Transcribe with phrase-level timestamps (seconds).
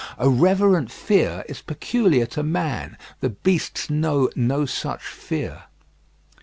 [0.17, 5.65] A reverent fear is peculiar to man; the beasts know no such fear.